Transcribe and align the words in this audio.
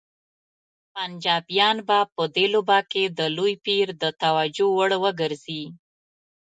پنجابیان 0.95 1.77
به 1.87 1.99
په 2.15 2.23
دې 2.35 2.45
لوبه 2.53 2.79
کې 2.91 3.03
د 3.17 3.19
لوی 3.37 3.53
پیر 3.65 3.87
د 4.01 4.03
توجه 4.21 4.65
وړ 4.77 4.91
وګرځي. 5.03 5.63